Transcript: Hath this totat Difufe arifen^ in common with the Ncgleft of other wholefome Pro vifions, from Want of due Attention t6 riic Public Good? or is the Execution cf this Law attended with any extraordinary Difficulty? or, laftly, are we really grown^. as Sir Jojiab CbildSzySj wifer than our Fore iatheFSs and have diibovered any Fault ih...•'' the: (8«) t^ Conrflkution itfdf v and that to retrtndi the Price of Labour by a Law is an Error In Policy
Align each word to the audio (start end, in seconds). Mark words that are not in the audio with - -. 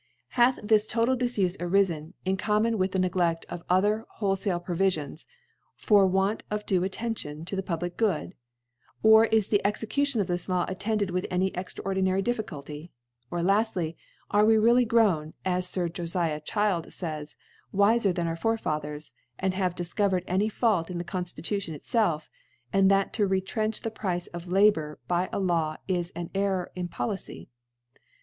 Hath 0.29 0.57
this 0.63 0.87
totat 0.91 1.19
Difufe 1.19 1.55
arifen^ 1.57 2.13
in 2.25 2.35
common 2.35 2.79
with 2.79 2.91
the 2.91 2.97
Ncgleft 2.97 3.45
of 3.49 3.61
other 3.69 4.07
wholefome 4.19 4.63
Pro 4.65 4.75
vifions, 4.75 5.27
from 5.77 6.11
Want 6.11 6.41
of 6.49 6.65
due 6.65 6.83
Attention 6.83 7.45
t6 7.45 7.59
riic 7.61 7.65
Public 7.67 7.97
Good? 7.97 8.33
or 9.03 9.25
is 9.25 9.49
the 9.49 9.63
Execution 9.63 10.19
cf 10.19 10.25
this 10.25 10.49
Law 10.49 10.65
attended 10.67 11.11
with 11.11 11.27
any 11.29 11.49
extraordinary 11.49 12.23
Difficulty? 12.23 12.91
or, 13.29 13.41
laftly, 13.41 13.95
are 14.31 14.43
we 14.43 14.57
really 14.57 14.87
grown^. 14.87 15.33
as 15.45 15.69
Sir 15.69 15.87
Jojiab 15.87 16.41
CbildSzySj 16.47 17.35
wifer 17.71 18.11
than 18.11 18.25
our 18.25 18.35
Fore 18.35 18.57
iatheFSs 18.57 19.11
and 19.37 19.53
have 19.53 19.75
diibovered 19.75 20.23
any 20.25 20.49
Fault 20.49 20.89
ih...•'' 20.89 20.93
the: 20.97 21.03
(8«) 21.03 21.05
t^ 21.05 21.05
Conrflkution 21.05 21.79
itfdf 21.79 22.23
v 22.23 22.29
and 22.73 22.89
that 22.89 23.13
to 23.13 23.29
retrtndi 23.29 23.79
the 23.81 23.91
Price 23.91 24.25
of 24.25 24.47
Labour 24.47 24.97
by 25.07 25.29
a 25.31 25.37
Law 25.39 25.75
is 25.87 26.09
an 26.15 26.31
Error 26.33 26.71
In 26.73 26.87
Policy 26.87 27.49